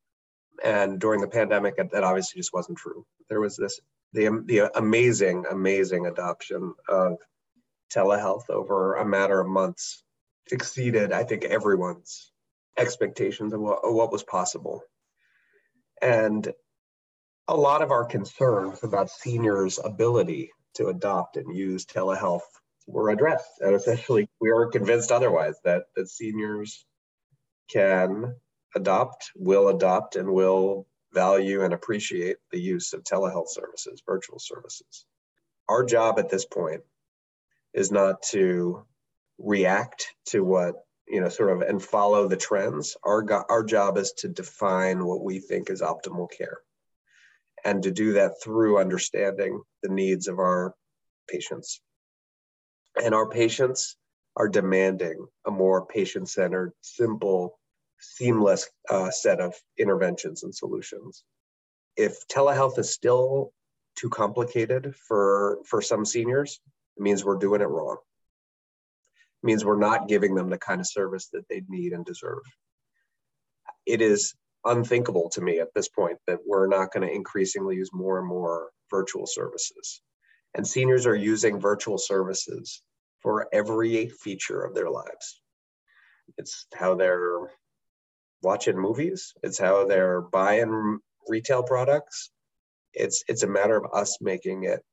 [0.63, 3.05] and during the pandemic that obviously just wasn't true.
[3.29, 3.79] There was this
[4.13, 7.17] the, the amazing amazing adoption of
[7.91, 10.03] telehealth over a matter of months
[10.51, 12.31] exceeded i think everyone's
[12.77, 14.81] expectations of what, of what was possible
[16.03, 16.53] and
[17.47, 22.41] a lot of our concerns about seniors ability to adopt and use telehealth
[22.87, 26.85] were addressed and essentially we are convinced otherwise that that seniors
[27.71, 28.35] can
[28.75, 35.05] adopt, will adopt, and will value and appreciate the use of telehealth services, virtual services.
[35.69, 36.81] Our job at this point
[37.73, 38.85] is not to
[39.37, 40.75] react to what
[41.13, 45.05] you know sort of and follow the trends our go- our job is to define
[45.05, 46.57] what we think is optimal care
[47.63, 50.73] and to do that through understanding the needs of our
[51.29, 51.81] patients
[53.01, 53.95] and our patients
[54.35, 57.59] are demanding a more patient centered simple
[58.03, 61.23] seamless uh, set of interventions and solutions.
[61.95, 63.53] If telehealth is still
[63.97, 66.59] too complicated for, for some seniors,
[66.97, 67.97] it means we're doing it wrong.
[69.43, 72.43] Means we're not giving them the kind of service that they need and deserve.
[73.85, 74.33] It is
[74.65, 78.27] unthinkable to me at this point that we're not going to increasingly use more and
[78.27, 80.01] more virtual services.
[80.55, 82.81] And seniors are using virtual services
[83.21, 85.41] for every feature of their lives.
[86.37, 87.49] It's how they're
[88.41, 89.33] watching movies.
[89.41, 92.31] It's how they're buying retail products.
[92.93, 94.83] It's it's a matter of us making it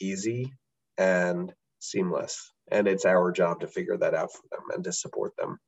[0.00, 0.52] easy
[0.96, 5.36] and seamless, and it's our job to figure that out for them and to support
[5.36, 5.58] them.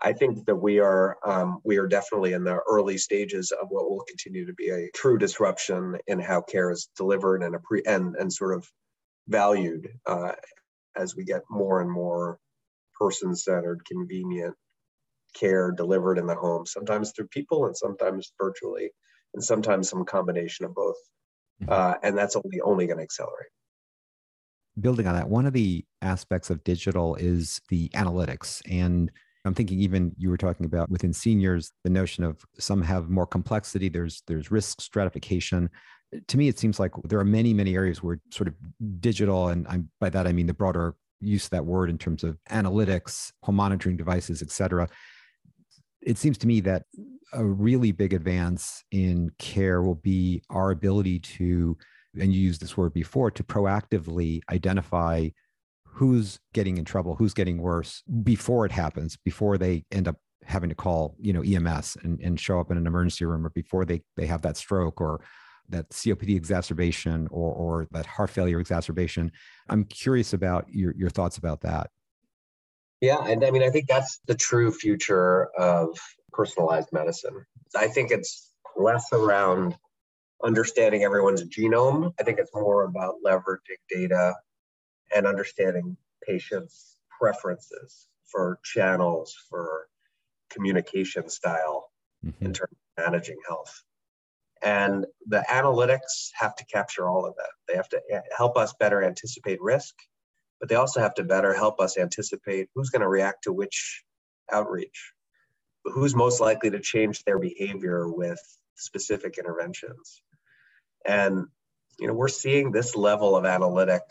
[0.00, 3.90] I think that we are um, we are definitely in the early stages of what
[3.90, 8.14] will continue to be a true disruption in how care is delivered and pre- and
[8.16, 8.68] and sort of
[9.26, 10.32] valued uh,
[10.94, 12.38] as we get more and more
[12.98, 14.54] person centered, convenient,
[15.34, 18.90] care delivered in the home, sometimes through people and sometimes virtually,
[19.34, 20.96] and sometimes some combination of both.
[21.62, 21.72] Mm-hmm.
[21.72, 23.48] Uh, and that's only only going to accelerate.
[24.80, 28.60] Building on that, one of the aspects of digital is the analytics.
[28.70, 29.10] And
[29.44, 33.26] I'm thinking even you were talking about within seniors, the notion of some have more
[33.26, 35.70] complexity, there's there's risk stratification.
[36.28, 38.54] To me, it seems like there are many, many areas where sort of
[39.00, 42.22] digital, and I'm, by that I mean the broader use of that word in terms
[42.22, 44.88] of analytics, home monitoring devices, et cetera,
[46.02, 46.84] it seems to me that
[47.32, 51.76] a really big advance in care will be our ability to,
[52.20, 55.28] and you used this word before, to proactively identify
[55.86, 60.68] who's getting in trouble, who's getting worse before it happens, before they end up having
[60.68, 63.84] to call, you know, EMS and, and show up in an emergency room or before
[63.84, 65.20] they, they have that stroke or
[65.68, 69.32] that COPD exacerbation or, or that heart failure exacerbation.
[69.68, 71.90] I'm curious about your, your thoughts about that.
[73.00, 75.98] Yeah, and I mean, I think that's the true future of
[76.32, 77.44] personalized medicine.
[77.76, 79.76] I think it's less around
[80.44, 82.12] understanding everyone's genome.
[82.20, 84.34] I think it's more about leveraging data
[85.14, 85.96] and understanding
[86.26, 89.88] patients' preferences for channels, for
[90.50, 91.90] communication style
[92.24, 92.44] mm-hmm.
[92.44, 93.82] in terms of managing health.
[94.62, 97.50] And the analytics have to capture all of that.
[97.68, 98.00] They have to
[98.36, 99.94] help us better anticipate risk,
[100.60, 104.02] but they also have to better help us anticipate who's going to react to which
[104.50, 105.12] outreach,
[105.84, 108.40] who's most likely to change their behavior with
[108.76, 110.22] specific interventions.
[111.06, 111.46] And
[111.98, 114.02] you know, we're seeing this level of analytic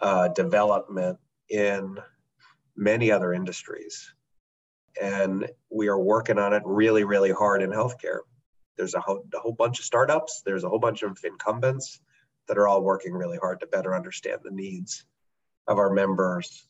[0.00, 1.98] uh, development in
[2.76, 4.12] many other industries.
[5.00, 8.20] And we are working on it really, really hard in healthcare.
[8.76, 12.00] There's a whole, a whole bunch of startups, there's a whole bunch of incumbents
[12.46, 15.04] that are all working really hard to better understand the needs
[15.66, 16.66] of our members,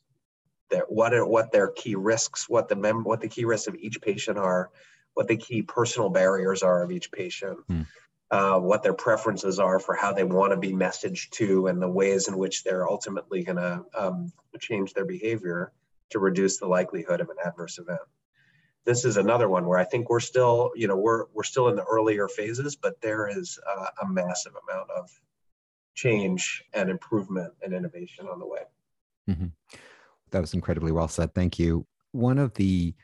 [0.71, 3.77] that what are, what their key risks, what the mem- what the key risks of
[3.77, 4.71] each patient are,
[5.14, 7.87] what the key personal barriers are of each patient, mm.
[8.31, 11.88] Uh, what their preferences are for how they want to be messaged to, and the
[11.88, 15.73] ways in which they're ultimately going to um, change their behavior
[16.11, 18.01] to reduce the likelihood of an adverse event.
[18.85, 21.77] This is another one where I think we're still, you know, we're we're still in
[21.77, 25.11] the earlier phases, but there is uh, a massive amount of
[25.95, 28.62] change and improvement and innovation on the way.
[29.29, 29.47] Mm-hmm.
[30.31, 31.35] That was incredibly well said.
[31.35, 31.87] Thank you.
[32.12, 32.95] One of the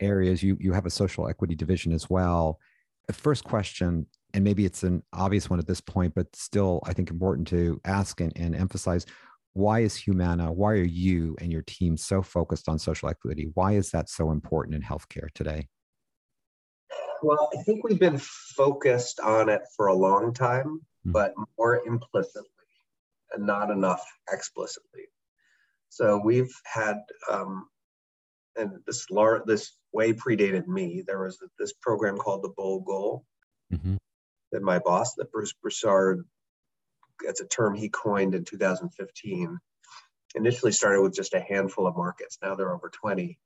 [0.00, 2.58] areas you you have a social equity division as well.
[3.06, 6.92] The first question, and maybe it's an obvious one at this point, but still I
[6.92, 9.06] think important to ask and, and emphasize
[9.52, 13.50] why is Humana, why are you and your team so focused on social equity?
[13.54, 15.68] Why is that so important in healthcare today?
[17.22, 21.12] Well, I think we've been focused on it for a long time, mm-hmm.
[21.12, 22.48] but more implicitly
[23.32, 25.04] and not enough explicitly.
[25.88, 26.98] So we've had,
[27.30, 27.68] um,
[28.56, 31.02] and this lar- this way predated me.
[31.06, 33.24] There was this program called the Bold Goal
[33.72, 33.96] mm-hmm.
[34.52, 36.24] that my boss, that Bruce Broussard,
[37.24, 39.58] that's a term he coined in 2015.
[40.34, 42.38] Initially started with just a handful of markets.
[42.42, 43.38] Now there are over 20,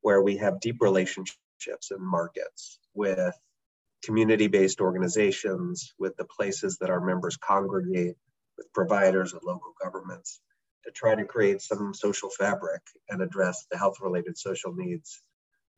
[0.00, 3.34] where we have deep relationships in markets with
[4.04, 8.16] community-based organizations, with the places that our members congregate,
[8.58, 10.40] with providers, with local governments
[10.84, 15.22] to try to create some social fabric and address the health related social needs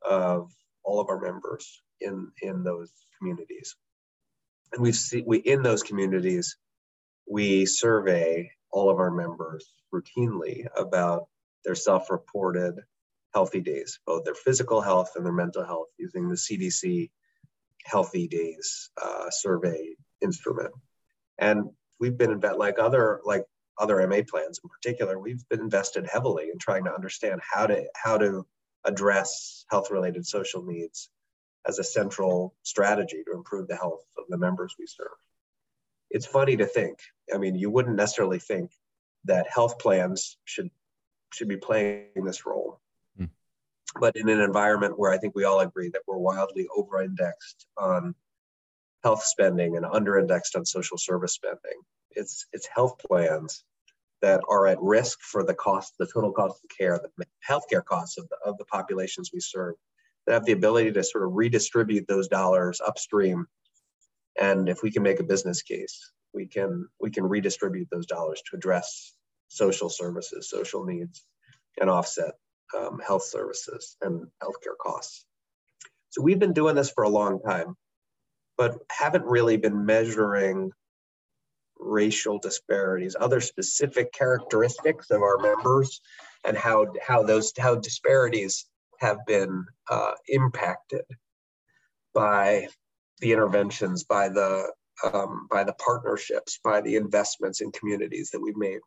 [0.03, 0.51] of
[0.85, 3.77] all of our members in, in those communities.
[4.73, 6.57] And we've seen we in those communities,
[7.31, 11.27] we survey all of our members routinely about
[11.65, 12.81] their self-reported
[13.35, 17.11] healthy days, both their physical health and their mental health, using the CDC
[17.85, 20.73] Healthy Days uh, survey instrument.
[21.39, 23.45] And we've been in like other like
[23.79, 27.85] other MA plans in particular, we've been invested heavily in trying to understand how to
[27.95, 28.47] how to
[28.87, 31.11] address health related social needs
[31.67, 35.09] as a central strategy to improve the health of the members we serve.
[36.11, 36.99] It's funny to think.
[37.35, 38.71] I mean, you wouldn't necessarily think
[39.25, 40.71] that health plans should
[41.33, 42.81] should be playing this role.
[43.21, 43.31] Mm.
[43.99, 48.15] But in an environment where I think we all agree that we're wildly over-indexed on
[49.03, 51.81] health spending and under-indexed on social service spending,
[52.13, 53.65] it's it's health plans
[54.27, 58.19] that are at risk for the cost, the total cost of care, the healthcare costs
[58.19, 59.77] of the, of the populations we serve,
[60.27, 63.47] that have the ability to sort of redistribute those dollars upstream.
[64.41, 68.43] And if we can make a business case, we can we can redistribute those dollars
[68.51, 69.15] to address
[69.47, 71.25] social services, social needs,
[71.81, 72.33] and offset
[72.77, 75.25] um, health services and healthcare costs.
[76.09, 77.77] So we've been doing this for a long time,
[78.59, 80.73] but haven't really been measuring
[81.79, 86.01] racial disparities, other specific characteristics of our members,
[86.45, 88.67] and how how those how disparities
[89.01, 91.05] have been uh, impacted
[92.15, 92.69] by
[93.21, 94.71] the interventions, by the
[95.13, 98.81] um, by the partnerships, by the investments in communities that we've made.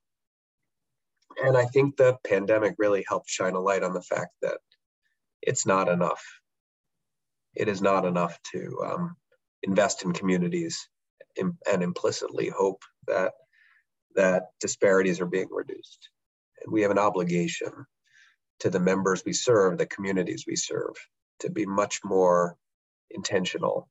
[1.44, 4.58] And I think the pandemic really helped shine a light on the fact that
[5.42, 6.24] it's not enough.
[7.56, 9.16] It is not enough to um,
[9.64, 10.90] invest in communities
[11.40, 13.34] and implicitly hope that
[14.16, 16.10] that disparities are being reduced.
[16.64, 17.72] And we have an obligation
[18.60, 20.96] to the members we serve, the communities we serve,
[21.40, 22.58] to be much more
[23.12, 23.90] intentional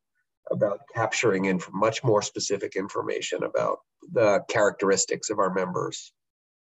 [0.50, 3.78] about capturing in much more specific information about
[4.12, 6.12] the characteristics of our members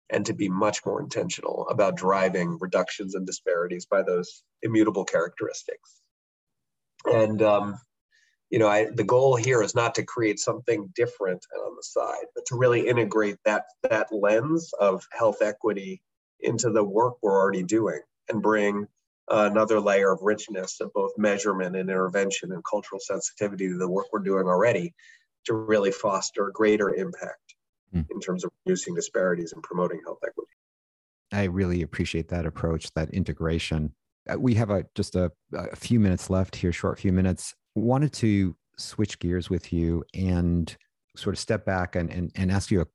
[0.10, 6.02] and to be much more intentional about driving reductions in disparities by those immutable characteristics.
[7.06, 7.78] And um,
[8.50, 12.26] you know, I, the goal here is not to create something different on the side,
[12.34, 16.02] but to really integrate that that lens of health equity
[16.40, 18.02] into the work we're already doing.
[18.30, 18.88] and bring
[19.30, 24.06] another layer of richness of both measurement and intervention and cultural sensitivity to the work
[24.12, 24.94] we're doing already
[25.46, 27.56] to really foster greater impact
[27.94, 28.06] mm.
[28.10, 30.52] in terms of reducing disparities and promoting health equity.
[31.32, 33.94] I really appreciate that approach, that integration.
[34.30, 37.54] Uh, we have a just a, a few minutes left here, short few minutes.
[37.78, 40.76] Wanted to switch gears with you and
[41.16, 42.88] sort of step back and, and, and ask you a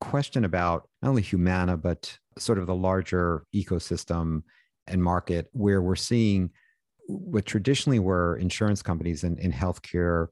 [0.00, 4.42] question about not only Humana, but sort of the larger ecosystem
[4.86, 6.50] and market where we're seeing
[7.06, 10.28] what traditionally were insurance companies in, in healthcare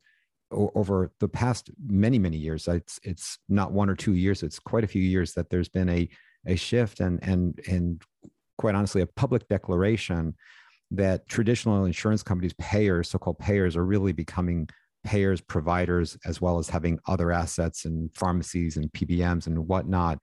[0.51, 2.67] over the past many many years.
[2.67, 5.91] It's it's not one or two years it's quite a few years that there's been
[5.91, 6.09] a
[6.47, 8.03] a shift and and and
[8.57, 10.35] quite honestly a public declaration
[10.91, 14.69] that traditional insurance companies payers so-called payers are really becoming
[15.05, 20.19] payers providers as well as having other assets and pharmacies and pbms and whatnot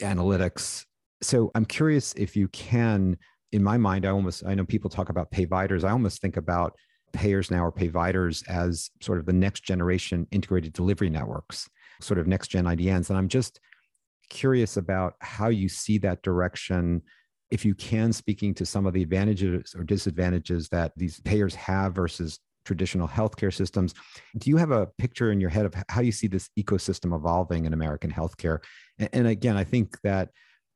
[0.00, 0.84] analytics
[1.22, 3.16] so i'm curious if you can
[3.52, 6.74] in my mind i almost i know people talk about payviders i almost think about
[7.12, 11.68] payers now or payviders as sort of the next generation integrated delivery networks,
[12.00, 13.08] sort of next gen IDNs.
[13.08, 13.60] And I'm just
[14.30, 17.02] curious about how you see that direction.
[17.50, 21.94] If you can, speaking to some of the advantages or disadvantages that these payers have
[21.94, 23.94] versus traditional healthcare systems.
[24.36, 27.64] Do you have a picture in your head of how you see this ecosystem evolving
[27.64, 28.58] in American healthcare?
[28.98, 30.28] And, again, I think that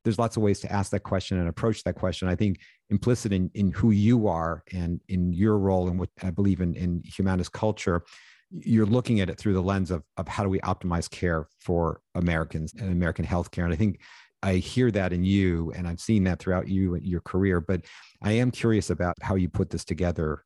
[0.02, 2.28] there's lots of ways to ask that question and approach that question.
[2.28, 6.30] I think implicit in, in who you are and in your role and what I
[6.30, 8.02] believe in, in Humana's culture,
[8.50, 12.00] you're looking at it through the lens of, of how do we optimize care for
[12.14, 13.64] Americans and American healthcare.
[13.64, 14.00] And I think
[14.42, 17.60] I hear that in you, and I've seen that throughout you your career.
[17.60, 17.82] But
[18.22, 20.44] I am curious about how you put this together.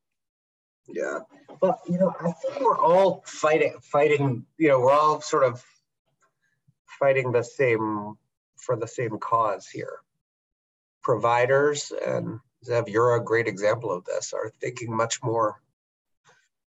[0.87, 1.21] Yeah,
[1.61, 4.45] well, you know, I think we're all fighting, fighting.
[4.59, 5.65] You know, we're all sort of
[6.99, 8.15] fighting the same
[8.57, 10.01] for the same cause here.
[11.03, 15.61] Providers, and Zeev, you're a great example of this, are thinking much more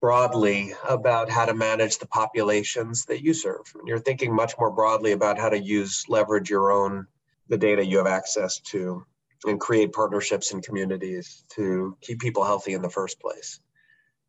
[0.01, 3.72] broadly about how to manage the populations that you serve.
[3.74, 7.07] And you're thinking much more broadly about how to use, leverage your own,
[7.49, 9.05] the data you have access to,
[9.44, 13.61] and create partnerships and communities to keep people healthy in the first place.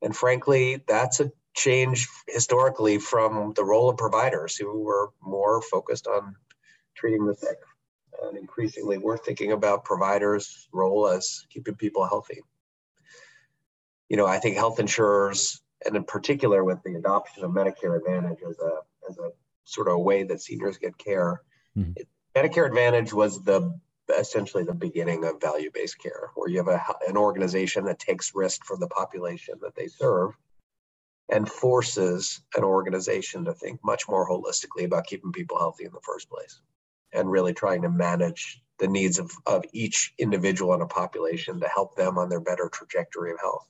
[0.02, 6.08] And frankly, that's a change historically from the role of providers who were more focused
[6.08, 6.36] on
[6.96, 7.58] treating the sick.
[8.22, 12.42] And increasingly, we're thinking about providers' role as keeping people healthy.
[14.10, 18.40] You know, I think health insurers, and in particular with the adoption of Medicare Advantage
[18.48, 18.72] as a
[19.10, 19.30] as a
[19.66, 21.42] sort of a way that seniors get care,
[21.78, 21.92] mm-hmm.
[21.96, 22.08] it,
[22.38, 23.80] Medicare Advantage was the
[24.16, 28.64] essentially the beginning of value-based care, where you have a, an organization that takes risk
[28.64, 30.34] for the population that they serve
[31.30, 36.00] and forces an organization to think much more holistically about keeping people healthy in the
[36.04, 36.62] first place
[37.12, 41.68] and really trying to manage the needs of, of each individual in a population to
[41.68, 43.68] help them on their better trajectory of health.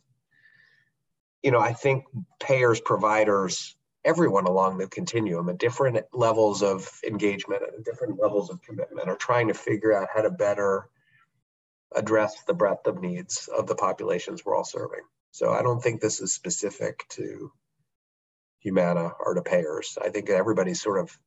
[1.41, 2.03] You know, I think
[2.41, 3.76] payers, providers,
[4.07, 9.17] everyone along the continuum at different levels of engagement and different levels of commitment are
[9.17, 10.87] trying to figure out how to better
[11.93, 15.01] address the breadth of needs of the populations we're all serving.
[15.31, 17.51] So I don't think this is specific to
[18.59, 19.97] Humana or to payers.
[20.01, 21.17] I think everybody's sort of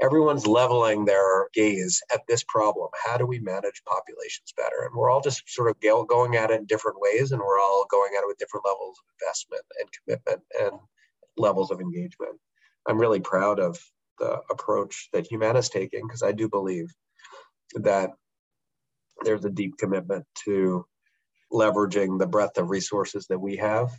[0.00, 2.88] everyone's leveling their gaze at this problem.
[3.04, 4.86] How do we manage populations better?
[4.86, 7.86] And we're all just sort of going at it in different ways, and we're all
[7.90, 10.80] going at it with different levels of investment and commitment and
[11.36, 12.38] levels of engagement.
[12.88, 13.78] I'm really proud of
[14.18, 16.92] the approach that Humana's taking because I do believe
[17.74, 18.10] that
[19.24, 20.84] there's a deep commitment to
[21.52, 23.90] leveraging the breadth of resources that we have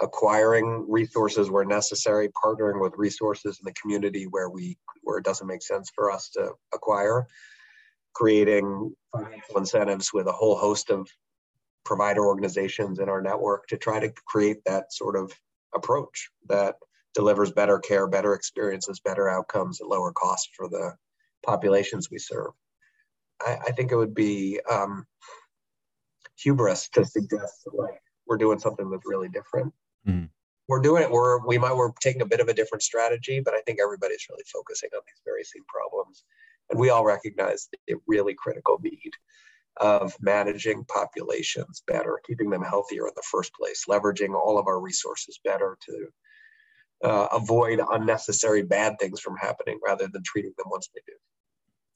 [0.00, 5.46] acquiring resources where necessary, partnering with resources in the community where we where it doesn't
[5.46, 7.26] make sense for us to acquire,
[8.14, 11.08] creating financial incentives with a whole host of
[11.84, 15.32] provider organizations in our network to try to create that sort of
[15.74, 16.76] approach that
[17.14, 20.94] delivers better care, better experiences, better outcomes at lower cost for the
[21.44, 22.52] populations we serve.
[23.40, 25.06] I, I think it would be um,
[26.36, 29.72] hubris to suggest like we're doing something that's really different
[30.08, 30.28] Mm.
[30.68, 31.10] We're doing it.
[31.10, 34.26] We're we might we're taking a bit of a different strategy, but I think everybody's
[34.28, 36.24] really focusing on these very same problems,
[36.70, 39.12] and we all recognize the really critical need
[39.80, 44.80] of managing populations better, keeping them healthier in the first place, leveraging all of our
[44.80, 46.06] resources better to
[47.08, 51.12] uh, avoid unnecessary bad things from happening rather than treating them once they do.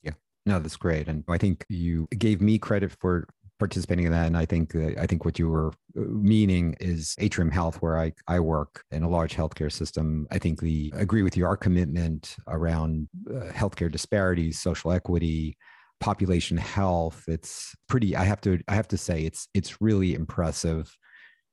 [0.03, 0.13] Yeah,
[0.47, 3.27] no, that's great, and I think you gave me credit for
[3.59, 4.27] participating in that.
[4.27, 6.01] And I think uh, I think what you were uh,
[6.35, 10.27] meaning is Atrium Health, where I, I work in a large healthcare system.
[10.33, 11.47] I think the agree with you.
[11.47, 15.57] Our commitment around uh, healthcare disparities, social equity,
[16.03, 17.25] population health.
[17.29, 18.15] It's pretty.
[18.17, 18.59] I have to.
[18.69, 20.95] I have to say, it's it's really impressive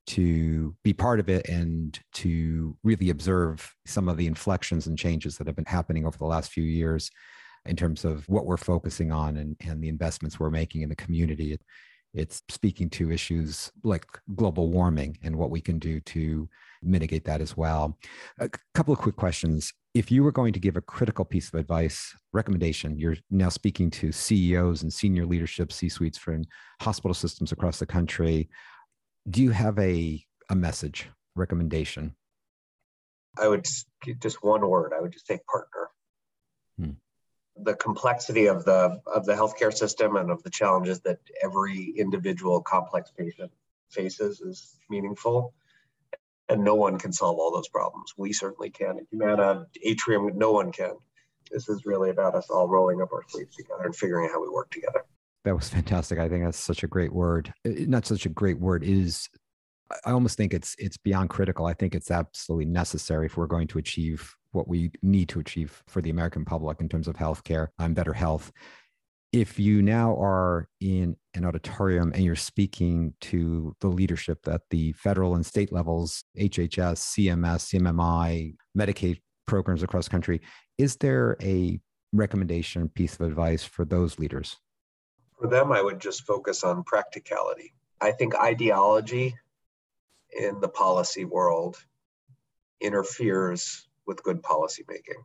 [0.08, 5.38] to be part of it and to really observe some of the inflections and changes
[5.38, 7.12] that have been happening over the last few years
[7.66, 10.96] in terms of what we're focusing on and, and the investments we're making in the
[10.96, 11.56] community.
[12.16, 16.50] It's speaking to issues like global warming and what we can do to
[16.82, 17.98] mitigate that as well.
[18.40, 19.74] A couple of quick questions.
[19.94, 23.90] If you were going to give a critical piece of advice, recommendation, you're now speaking
[23.92, 26.46] to CEOs and senior leadership C suites from
[26.82, 28.50] hospital systems across the country
[29.30, 32.16] do you have a a message recommendation?
[33.38, 33.66] I would
[34.20, 34.94] just one word.
[34.96, 35.90] I would just say partner.
[36.78, 36.92] Hmm.
[37.64, 42.62] The complexity of the of the healthcare system and of the challenges that every individual
[42.62, 43.52] complex patient
[43.90, 45.54] faces is meaningful,
[46.50, 48.14] and no one can solve all those problems.
[48.18, 49.00] We certainly can.
[49.12, 50.94] Humana, Atrium, no one can.
[51.52, 54.42] This is really about us all rolling up our sleeves together and figuring out how
[54.42, 55.06] we work together.
[55.46, 56.20] That was fantastic.
[56.20, 57.54] I think that's such a great word.
[57.66, 59.30] Not such a great word is
[60.06, 61.66] I almost think it's it's beyond critical.
[61.66, 65.84] I think it's absolutely necessary if we're going to achieve what we need to achieve
[65.88, 68.52] for the American public in terms of healthcare and better health.
[69.32, 74.94] If you now are in an auditorium and you're speaking to the leadership at the
[74.94, 80.42] federal and state levels, HHS, CMS, CMMI, Medicaid programs across the country,
[80.80, 81.80] is there a
[82.12, 84.58] recommendation, piece of advice for those leaders?
[85.40, 87.76] For them, I would just focus on practicality.
[88.02, 89.36] I think ideology
[90.36, 91.78] in the policy world
[92.82, 95.24] interferes with good policy making.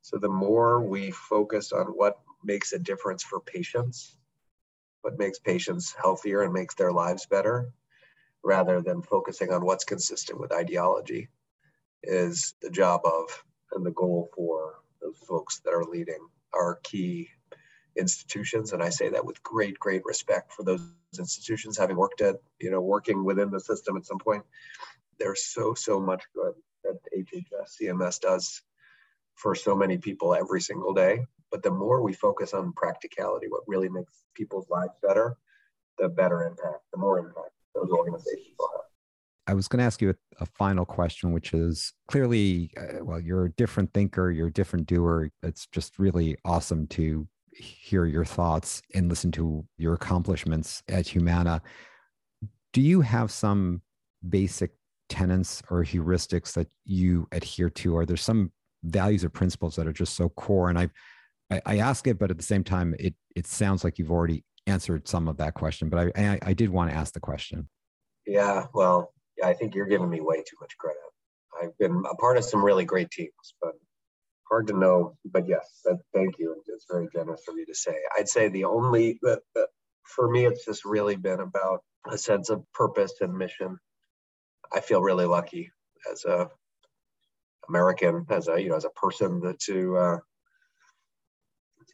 [0.00, 4.16] So the more we focus on what makes a difference for patients,
[5.02, 7.72] what makes patients healthier and makes their lives better,
[8.42, 11.28] rather than focusing on what's consistent with ideology,
[12.02, 17.28] is the job of and the goal for those folks that are leading our key
[17.96, 18.72] institutions.
[18.72, 20.80] And i say that with great great respect for those
[21.18, 24.44] institutions having worked at you know working within the system at some point.
[25.18, 28.62] There's so so much good that hhs cms does
[29.34, 33.62] for so many people every single day but the more we focus on practicality what
[33.66, 35.36] really makes people's lives better
[35.98, 38.84] the better impact the more impact those organizations will have
[39.46, 43.18] I was going to ask you a, a final question, which is clearly, uh, well,
[43.18, 45.28] you're a different thinker, you're a different doer.
[45.42, 51.62] It's just really awesome to hear your thoughts and listen to your accomplishments at Humana.
[52.72, 53.82] Do you have some
[54.28, 54.70] basic
[55.08, 57.96] tenets or heuristics that you adhere to?
[57.96, 58.52] Are there some
[58.84, 60.70] values or principles that are just so core?
[60.70, 60.88] And I,
[61.50, 64.44] I, I ask it, but at the same time, it it sounds like you've already
[64.66, 65.88] answered some of that question.
[65.88, 67.68] But I, I, I did want to ask the question.
[68.26, 69.12] Yeah, well,
[69.44, 71.00] I think you're giving me way too much credit.
[71.60, 73.72] I've been a part of some really great teams, but
[74.48, 75.84] hard to know, but yes,
[76.14, 76.62] thank you.
[76.68, 77.94] It's very generous of you to say.
[78.18, 79.18] I'd say the only
[80.04, 83.78] for me, it's just really been about a sense of purpose and mission.
[84.72, 85.70] I feel really lucky
[86.10, 86.48] as a
[87.68, 90.18] American, as a you know, as a person to uh,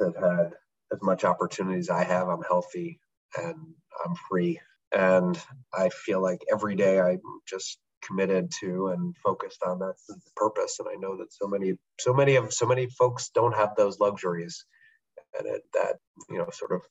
[0.00, 0.52] have had
[0.92, 2.28] as much opportunity as I have.
[2.28, 3.00] I'm healthy
[3.36, 3.56] and
[4.04, 4.60] I'm free,
[4.92, 5.38] and
[5.74, 9.94] I feel like every day I'm just committed to and focused on that
[10.36, 10.78] purpose.
[10.78, 13.98] And I know that so many, so many of so many folks don't have those
[14.00, 14.64] luxuries,
[15.38, 15.96] and it, that
[16.30, 16.82] you know sort of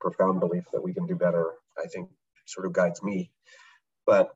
[0.00, 1.52] profound belief that we can do better.
[1.82, 2.08] I think
[2.46, 3.30] sort of guides me,
[4.06, 4.34] but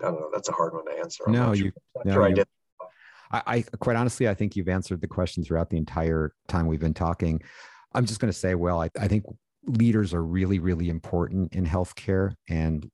[0.00, 0.30] I don't know.
[0.32, 1.24] That's a hard one to answer.
[1.26, 1.64] I'm no, you.
[1.64, 1.72] Sure,
[2.04, 2.46] no, sure I did.
[3.32, 6.80] I, I quite honestly, I think you've answered the question throughout the entire time we've
[6.80, 7.40] been talking.
[7.94, 9.24] I'm just going to say, well, I, I think
[9.66, 12.88] leaders are really, really important in healthcare, and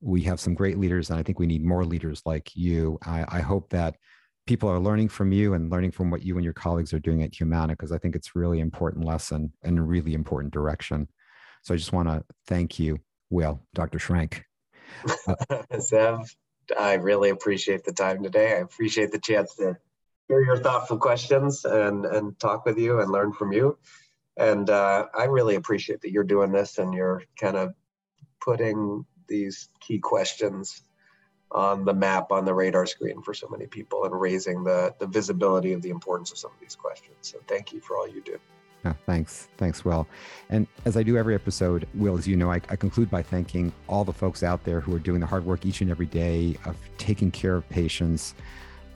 [0.00, 2.98] we have some great leaders, and I think we need more leaders like you.
[3.04, 3.96] I, I hope that
[4.46, 7.22] people are learning from you and learning from what you and your colleagues are doing
[7.22, 11.08] at Humana, because I think it's really important lesson and a really important direction.
[11.62, 12.98] So I just want to thank you,
[13.30, 13.98] Will, Dr.
[13.98, 14.44] Shrank.
[15.26, 15.34] Uh,
[16.78, 18.52] I really appreciate the time today.
[18.52, 19.76] I appreciate the chance to
[20.28, 23.78] hear your thoughtful questions and, and talk with you and learn from you.
[24.36, 27.74] And uh, I really appreciate that you're doing this and you're kind of
[28.40, 30.82] putting these key questions
[31.50, 35.06] on the map on the radar screen for so many people and raising the, the
[35.06, 37.16] visibility of the importance of some of these questions.
[37.20, 38.38] So thank you for all you do.
[38.84, 39.48] Yeah, thanks.
[39.56, 40.06] Thanks, Will.
[40.50, 43.72] And as I do every episode, Will, as you know, I, I, conclude by thanking
[43.88, 46.56] all the folks out there who are doing the hard work each and every day
[46.64, 48.34] of taking care of patients,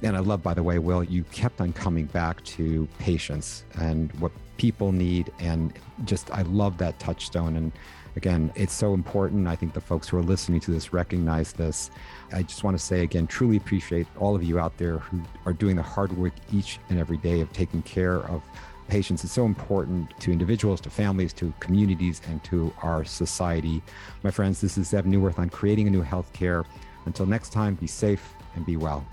[0.02, 4.12] and I love, by the way, Will, you kept on coming back to patients and
[4.20, 5.32] what people need.
[5.38, 5.72] And
[6.04, 7.56] just, I love that touchstone.
[7.56, 7.72] And
[8.14, 9.48] again, it's so important.
[9.48, 11.90] I think the folks who are listening to this recognize this.
[12.32, 15.52] I just want to say again, truly appreciate all of you out there who are
[15.52, 18.42] doing the hard work each and every day of taking care of
[18.88, 23.82] patients is so important to individuals, to families, to communities, and to our society.
[24.22, 26.64] My friends, this is Zeev Neuwirth on creating a new healthcare.
[27.06, 29.06] Until next time, be safe and be well.